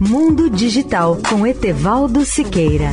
[0.00, 2.92] Mundo Digital com Etevaldo Siqueira.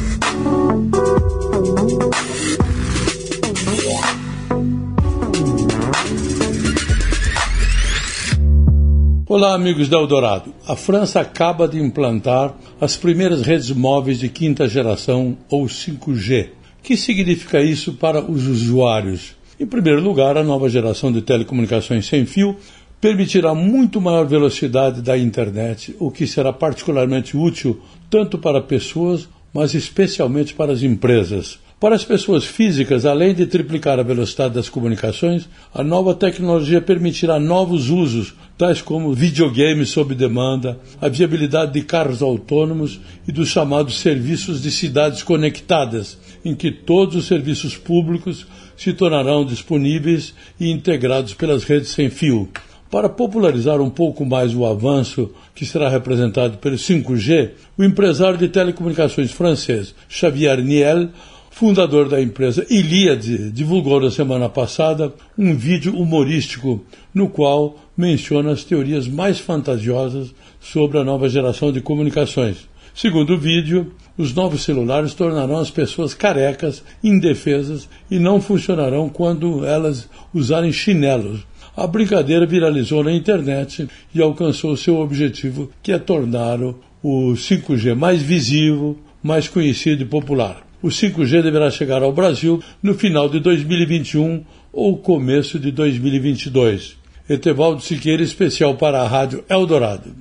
[9.27, 10.51] Olá, amigos da Eldorado.
[10.67, 16.47] A França acaba de implantar as primeiras redes móveis de quinta geração, ou 5G.
[16.79, 19.35] O que significa isso para os usuários?
[19.59, 22.57] Em primeiro lugar, a nova geração de telecomunicações sem fio
[23.05, 29.75] permitirá muito maior velocidade da internet, o que será particularmente útil tanto para pessoas, mas
[29.75, 31.59] especialmente para as empresas.
[31.79, 37.39] Para as pessoas físicas, além de triplicar a velocidade das comunicações, a nova tecnologia permitirá
[37.39, 43.99] novos usos, tais como videogames sob demanda, a viabilidade de carros autônomos e dos chamados
[43.99, 51.35] serviços de cidades conectadas, em que todos os serviços públicos se tornarão disponíveis e integrados
[51.35, 52.49] pelas redes sem fio.
[52.89, 58.47] Para popularizar um pouco mais o avanço que será representado pelo 5G, o empresário de
[58.47, 61.09] telecomunicações francês Xavier Niel,
[61.49, 68.63] fundador da empresa Iliad, divulgou na semana passada um vídeo humorístico no qual menciona as
[68.63, 72.67] teorias mais fantasiosas sobre a nova geração de comunicações.
[72.93, 79.65] Segundo o vídeo, os novos celulares tornarão as pessoas carecas, indefesas e não funcionarão quando
[79.65, 81.41] elas usarem chinelos
[81.75, 88.21] a brincadeira viralizou na internet e alcançou seu objetivo, que é tornar o 5G mais
[88.21, 90.65] visível, mais conhecido e popular.
[90.81, 96.95] O 5G deverá chegar ao Brasil no final de 2021 ou começo de 2022.
[97.27, 100.15] Etevaldo Siqueira, especial para a Rádio Eldorado.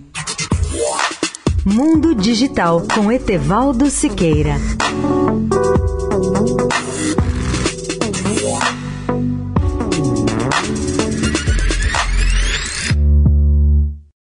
[1.67, 4.57] Mundo Digital com Etevaldo Siqueira.